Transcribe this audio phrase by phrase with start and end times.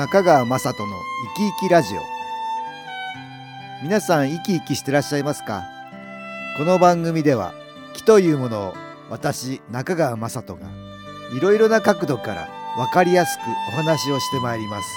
[0.00, 0.96] 中川雅人の
[1.36, 2.00] 生き生きラジオ。
[3.82, 5.64] 皆さん生き生きしてらっしゃいますか？
[6.56, 7.52] この番組では
[7.92, 8.74] 気というものを
[9.10, 10.70] 私中川雅人が
[11.36, 14.88] いろいろな角度から分かりやすくお話をしてまいります。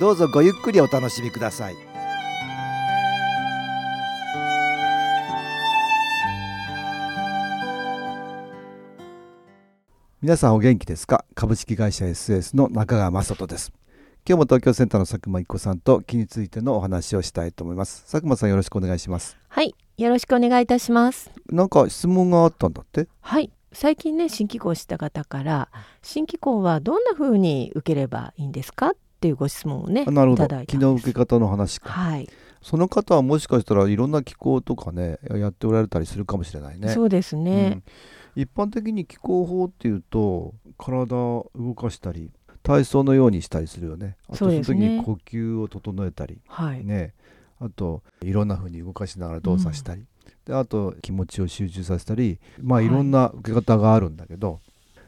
[0.00, 1.76] どうぞごゆっくりお楽しみください。
[10.20, 11.24] 皆さんお元気ですか？
[11.36, 13.72] 株式会社 SS の中川雅人です。
[14.26, 18.10] 今日も東京センターの佐久間一子さんと気についてのお話をしたいと思います。
[18.10, 19.36] 佐久間さんよろしくお願いします。
[19.48, 21.30] はい、よろしくお願いいたします。
[21.50, 23.06] なんか質問があったんだって？
[23.20, 25.68] はい、最近ね新機構をした方から
[26.00, 30.44] 新機構はどんな風に受ければいいんですかっていうご質問をねあなるほど。
[30.44, 31.90] いただいた気の受け方の話か。
[31.90, 32.26] はい、
[32.62, 36.88] その方はもしかしたらいろんな気候とかねやっておられたりするかもしれないね。
[36.88, 37.82] そうですね。
[38.36, 42.30] うん、一般的に気候法っていうと体を動かしたり
[42.64, 44.16] 体操のようにしたりするよね。
[44.26, 46.40] あとその時に呼吸を整えたり。
[46.48, 47.12] はい、ね。
[47.60, 50.06] あといろんな風に動かしながら動作したり、
[50.46, 52.40] であと気持ちを集中させたり。
[52.60, 52.86] まあはい。
[52.86, 54.60] いろんな受け方があるんだけど、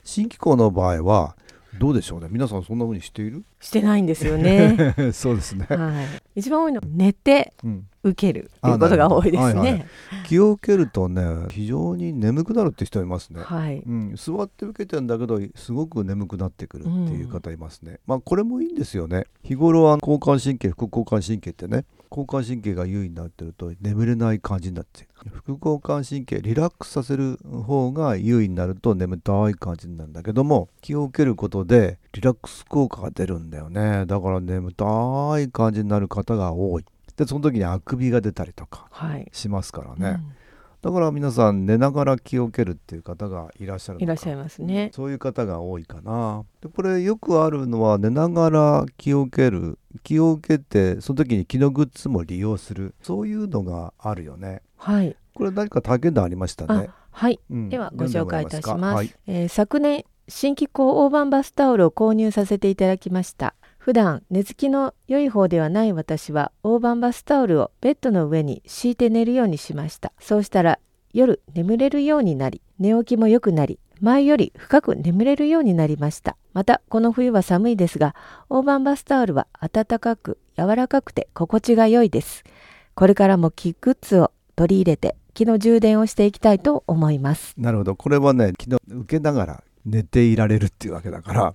[0.04, 1.36] 新気候の場合は
[1.78, 2.28] どうでしょうね。
[2.30, 3.44] 皆さんそんな風にしている？
[3.60, 4.94] してないんですよね。
[5.12, 6.02] そうですね、は
[6.34, 9.86] い、一番多いのは寝てうん、受けるっていうことが多いですあなるほどはいはね。
[10.26, 19.24] 気を受けるとね非常に眠くなるって人いますね、はい、うん、座って受けてんだけどすごく眠くなってくるっていう方いますね、まあこれもいいんですよね。
[19.42, 25.06] 日頃は交感神経副交感神経ってね交感神経が優位になってると眠れない感じになって
[25.44, 34.06] 副交感神経リラックスさせる方が優位になると眠たい感じになるんだけども気を受けることでリラックス効果が出るんだよね。
[34.06, 34.84] だから眠た
[35.40, 36.84] い感じになる方が多い。
[37.16, 40.35] でその時にあくびが出たりとかはい、しますからね、うん
[40.86, 44.92] だから皆さん寝ながら気を受けるっていう方がいらっしゃるいらっしゃいますね。
[44.94, 46.44] そういう方が多いかな。
[46.62, 52.94] でこれよくあるのは寝ながら気を受ける気を受けてその時に気のグッズも利用する。
[53.02, 54.62] そういうのがあるよね。
[54.76, 56.88] はい、これ何か体験談ありましたね。
[56.88, 57.68] あ、はい、うん。
[57.68, 58.94] ではご紹介いたします。
[58.94, 59.12] はい。
[59.26, 63.54] えー昨年新機構大判バスタオルを購入させていただきました
[63.86, 70.12] 普段寝つきの良い方ではない私は大判バスタオルをベッドの上に敷いて寝るようにしました。
[70.18, 70.80] そうしたら
[71.12, 76.36] 夜眠れるようになり寝起きも良くなり前より深く眠れるようになりました。
[76.52, 78.16] またこの冬は寒いですが
[78.48, 82.42] 大判バスタオルは暖かく柔らかくて心地が良いです。
[82.96, 87.54] これからもキッグッズを取り入れて気の充電をしていきたいと思います。
[87.56, 87.94] なるほど。
[87.94, 91.54] これはね気の受けながら寝ていられるっていうわけだから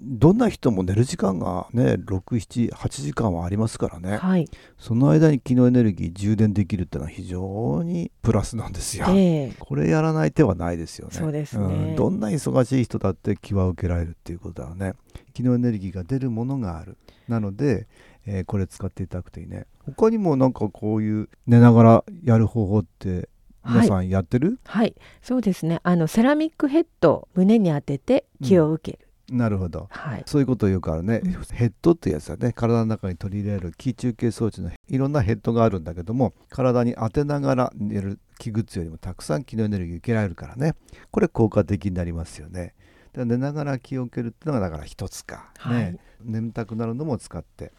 [0.00, 9.06] どんな人も寝る時間がね678時間はありますからねはいその間に気のエネルギー充電できるってのは非常にプラスなんですよ。
[9.10, 11.14] ええこれやらない手はないですよね。
[11.14, 14.94] そうですねんどんな忙しい人だって気は受けられるっていうことだよね。
[15.32, 16.96] 気のエネルギーが出るものがある。
[17.28, 17.86] なので、
[18.26, 19.66] えーこれ使っていただくといいね。
[19.96, 23.28] 他にもなんかこういう寝ながらやる方法って
[23.64, 25.80] 皆さんやってる、はい、そうですね。
[25.82, 29.08] あのセラミックヘッドを胸に当てて気を受ける。
[29.30, 29.88] なるほど。
[29.90, 30.22] はい。
[30.26, 31.32] そういうことよくあるね、うん。
[31.52, 32.52] ヘッドってやつだね。
[32.52, 40.74] 体の中に取り入れる気中継装置のいろんなヘッドがあるんだけども体に当てながら寝る気グッズよりもたくさん気のエネルギー受けられるからね。
[41.10, 42.74] これ効果的になりますよね。
[43.12, 45.92] で寝ながら気を受けるっていうのがだから一つか、はい。
[45.92, 45.98] ね。
[46.24, 47.72] 眠たくなるのも使って。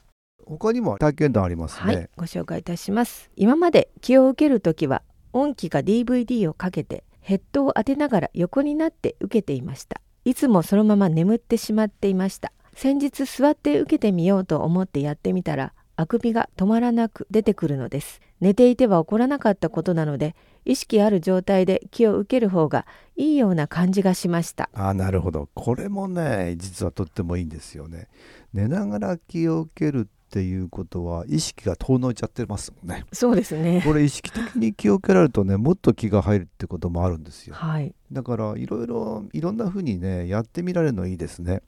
[0.45, 3.29] 他にも体験談ありますね、はい、ご紹介いたします。
[3.35, 5.03] 今まで気を受けるときは
[5.33, 10.01] 音機か DVD をかけてヘッドを当てながら横になって受けていました。
[10.25, 12.51] いつもそのまま眠ってしまっていました。
[12.73, 18.21] 先日座って受けてみようと思ってやってみたらあくびが止まらなく出てくるのです。
[18.39, 20.35] 寝ていては起こらなかったことなので
[20.65, 22.85] 意識ある状態で気を受ける方が
[23.17, 24.69] いいような感じがしました。
[24.73, 28.07] ああなるほどこれもね実はとってもいいんですよね
[28.53, 33.03] 寝ながら気を受けるっていうことは意識が遠のいちゃってますもんね。
[33.11, 33.81] そうですね。
[33.83, 37.55] これ意識的に気を受けられるとねもっと気が入るってこともあるんですよ。
[37.55, 37.95] はい。
[38.11, 41.63] だからいろいろいろんな風にねやってみられるのいいですね。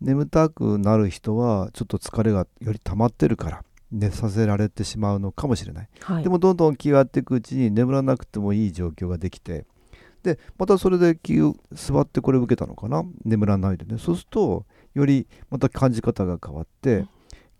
[0.00, 3.62] 眠たくなる人はちょっと疲れがより溜まってるから
[3.92, 6.22] 寝させられてしまうのかもしれない、はい。
[6.22, 9.66] でもどんどん気がやっていくうちに眠らなくてもいい状況ができて
[10.22, 13.04] でまたそれで気を座ってこれを受けたのかな？
[13.26, 13.98] 眠らないでね。
[13.98, 14.64] そうすると
[14.94, 17.08] よりまた感じ方が変わって、うん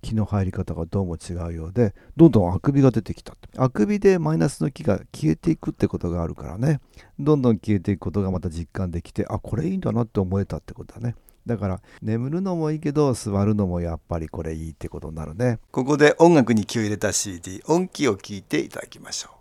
[0.08, 6.80] 気の入り方がどうも違うようでどんどんあくびが出てきたあくびでマイナスの気が消えていくってことがあるからね。
[7.18, 11.14] どんどん消えていくことがまた実感できてあこれいいんだなって思えたってことだね。
[11.44, 15.58] だから眠るのもいいけど座るのもやっぱりこれいいってことになるね。
[15.70, 19.37] ここで音楽に気を入れた CD 音気を聞いていただきましょう。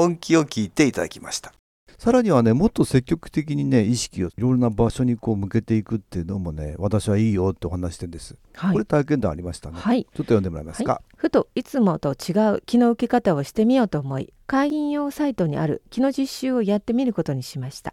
[0.00, 1.52] 音気を聞いていただきました。
[1.98, 17.92] さらにはねもっと積極的にね意識をいろんな場所にこう向けていくっていうのもね私はいいよってお話してんです、はい、これ体験談ありましたね、はい、ちょっと読んでもらえますか、はい、ふといつもと違う気の受け方をしてみようと思い会員用サイトにある気の実習をやってみることにしました。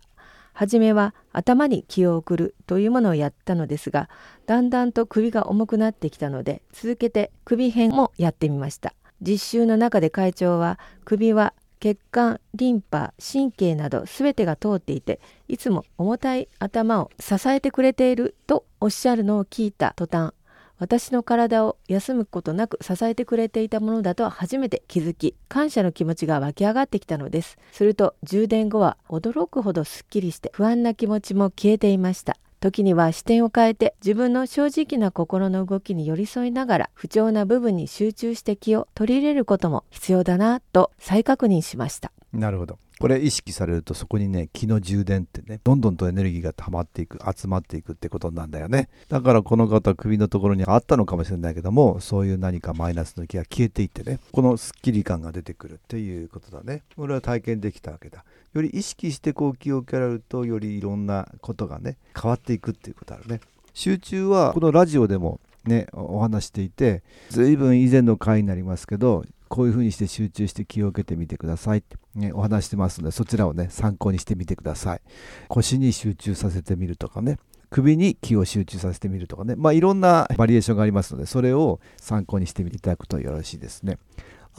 [0.54, 4.10] 初めは頭に気を送るというものをやったのですが
[4.46, 8.94] だんだんと首が重くなってきたので続けて首編もやってみました。
[9.22, 20.34] 実習の中で会長は首は血管リンパ神経など全てが通っていていつも重たい頭を支えてくれているとおっしゃるのを聞いた途端
[20.80, 27.58] 私の体を休むことなく支えてくれていたものだと初めて気づき感謝の気持ちが湧き上がってきたのです。
[27.72, 32.38] すると充電後は驚くほどすっきりして不安な気持ちも消えていました。
[32.68, 42.12] 時には視点を変えて自分の正直な心の動きに寄り添いながら不調な部分に集中して気を取り入れることも必要だなと再確認しました。
[42.34, 42.78] なるほど。
[43.00, 48.90] これ意識されるとそこにね気の充電ってねどんどんとエネルギーが溜まっていく集まっていくってことなんだよね。
[49.08, 56.84] だからこの方首のところにあったのかもしれないけどもそういう何かマイナスの気が消えていってねこのスッキリ感が出てくるっていうことだね。
[56.96, 58.24] これは体験できたわけだ。
[58.54, 63.42] より意識してこう気を受けられるとよりいろんなことがね変わっていくっていうことあるね。
[63.74, 75.02] 集中はこのラジオでもねお話していて随分以前の回になりますけどこういうふうにして集中して気を受けてみてくださいって、ね、お話してますのでそちらをね参考にしてみてください
[75.48, 77.40] 腰に集中させてみるとかね
[77.70, 83.98] 首に気を集中させてみるとかねまあいろんなバリエーションがありますのでそれを参考にしてみていただくとよろしいですね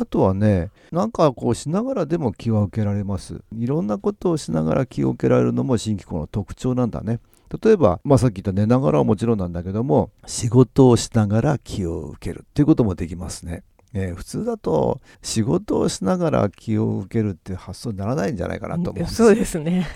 [0.00, 3.42] あとはね、なんかこうしながらでも気は受けられます。
[3.52, 7.18] いろんなことをしながら気を受けられるのも新機構の特徴なんだね。
[7.62, 13.64] 例えば、まあ、さっき言った寝ながらはもちろんなんだけども、仕事をしながら気を受けるっていうこともできますね。
[13.94, 19.86] えー、普通だと仕事をしながら気を受けるっていう発想にならないんじゃないかなと思うんですそうですね。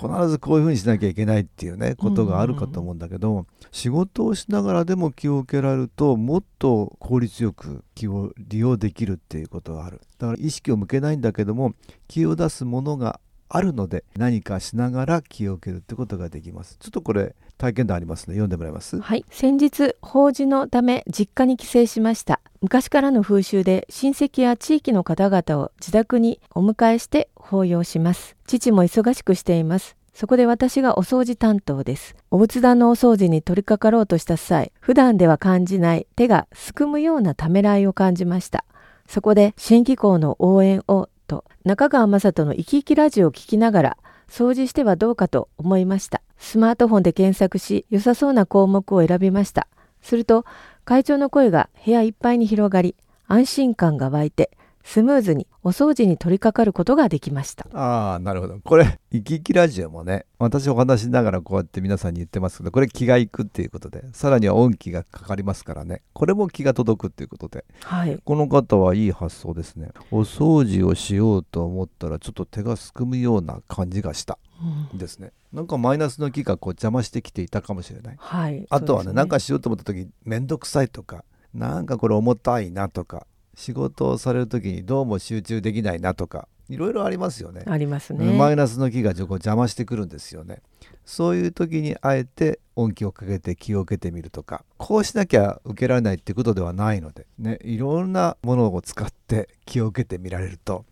[0.00, 10.00] 必ずこういうふうにしなきゃいけないっていうねことがあるかと思うんだけど、仕事をしながらでも気を受けられるともっと効率よく気を利用できるっていうことがある。
[10.18, 11.74] だから意識を向けないんだけども
[12.06, 13.20] 気を出すものが
[13.50, 16.76] あるので何かしながら気を受けるってことができます。
[16.80, 18.34] ちょっとこれ体験談ありますね。
[18.34, 19.00] 読んでもらえます？
[19.00, 19.24] はい。
[19.30, 32.16] 先日法事のため実家に帰省しました昔からの風習で親戚や地域の方々を自宅にお迎えして法要します父も忙しくしていますそこで私がお掃除担当です。
[32.32, 38.64] お仏壇のお掃除に取り掛かろうとした際、普段では感じない手がすくむようなためらいを感じました。
[39.06, 43.96] そこで新機構の応援をと中川雅人の生き生きラジオを聞きながら
[44.28, 46.20] 掃除してはどうかと思いました。
[46.36, 49.68] スマートフォンで検索し良さそうな項目を選びました。
[50.02, 50.44] すると
[50.88, 54.50] 会長の声が部屋いっぱいに広がり安心感が湧いて
[54.82, 57.66] スムーズにお掃除に取り掛かることができました。
[57.74, 58.58] ああなるほど。
[58.64, 66.00] これ「生き生きラジオ」もね私お話しながらこうやって皆さんに言ってますけどこれ気がいくっていうことでさらには音気がかかりますからね。
[66.14, 69.90] これも気が届くっていうことで、はい、この方はいい発想ですね。
[70.10, 74.47] お掃除をしようと思ったらちょっと手がすくむような感じがした、うん、
[74.94, 75.32] ですね。
[75.52, 81.24] なんかマイナスの気がこう邪魔してきていたかもしれない、はい、あとはね何、ね、かしようと思った時面倒くさいとか
[81.54, 87.62] なんかこれ重たいなとか仕事をされる時にどうも集中できないなとかいろいろありますよね。
[87.66, 88.24] ありますね。
[88.36, 90.62] マイナスの気が邪魔してくるんですよね。
[91.04, 100.84] そういう時にあえて音気をかけて気を受けてみるとかこうしなきゃ受けられないってことではないので、ね、いろんなものを使って気を受けてみられると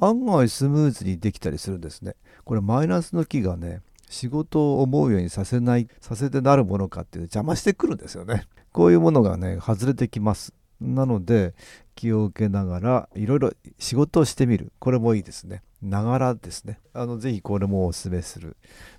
[0.00, 2.16] 案外スムーズにできたりするんですね。
[2.44, 8.44] これマイナスの気がね仕事を思うようにさせないさせてなるものかっていう邪魔してくるんですよね。
[8.72, 10.54] こういうものがね外れてきます。
[10.80, 11.54] なので
[11.94, 14.72] 気を受けながらいろいろ仕事をしてみる。
[14.78, 15.62] これもいいですね。
[15.82, 16.80] ながらですね。
[16.92, 18.56] あのぜひこれもおすすめする。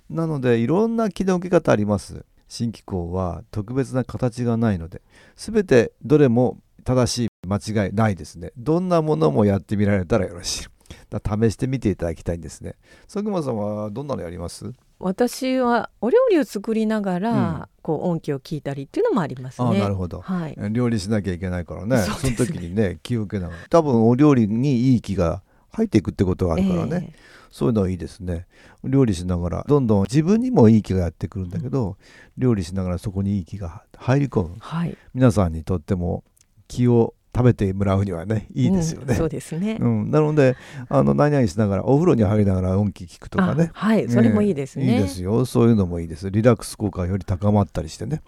[0.08, 2.24] なのでいろんな気の受け方あります。
[2.48, 5.00] 新機構は特別な形がないので
[5.36, 8.52] 全てどれも正しい間違いないですね。
[8.56, 10.66] どんなものもやってみられたらよろしい。
[11.08, 12.74] だ試してみていただきたいんですね。
[13.04, 14.72] 佐久間さんはどんなのやります？
[15.02, 19.80] 私はお料理を作りながら、うん、こう音気を聞いたりっていうのもありますね。
[19.80, 21.98] なるほど、はい、料理しなきゃいけないからね。
[22.20, 23.60] その時にね気を受けながら。
[23.68, 25.42] 多分お料理にいい気が
[25.72, 27.18] 入っていくってことがあるからね、えー、
[27.50, 28.46] そういうのはいいですね。
[28.84, 31.96] 料理しながらどんどん自分にもいい気がやってくるんだけど、うん、
[32.38, 36.22] 料理しながらそこにいい気が入り込む、はい、皆さんにとっても
[36.68, 39.06] 気を食べてもらうにはねいいですよね。
[39.10, 39.78] うんそうですね。
[39.80, 40.56] うん、なので
[40.88, 43.70] あの何々しながらお風呂に入りながら音気聞くとかね。
[43.74, 44.84] あはい、それもいいですね。
[44.86, 45.44] ええいいですよ。
[45.46, 46.30] そういうのもいいです。
[46.30, 48.22] リラックス効果がより高まったりしてね。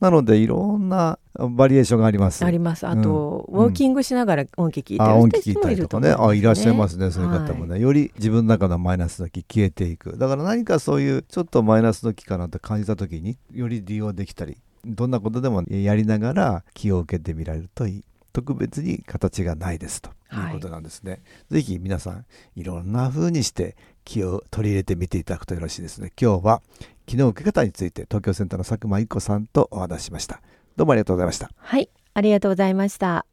[0.00, 2.44] なのでいろんなバリエーションがあります。
[2.44, 2.86] あります。
[2.86, 3.64] あと、うん。
[3.64, 6.26] ウォーキングしながら音気聞いてるあ音聞いいたりとかると思います、ね。
[6.28, 10.18] あいらっしゃいますねそういう方もね、はより自分の中のマイナスの気消えていく。
[10.18, 26.12] だから何かそういうちょっとマイナスの気かなと感じた時により利用できたりどんなことでもやりながら気を受けてみられるといい特別に形がないですということなんですね、ぜひ皆さんいろんな風にして気を取り入れてみていただくとよろしいですね。
[26.20, 26.62] 今日は
[27.06, 30.40] 気の受け方について東京センターの佐久間一子さんとお話ししました。
[30.76, 31.50] どうもありがとうございました。
[31.56, 33.29] はい、ありがとうございました。